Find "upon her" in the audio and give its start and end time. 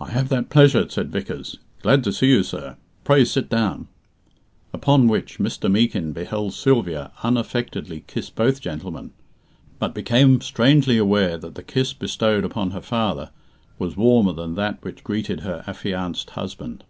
12.46-12.80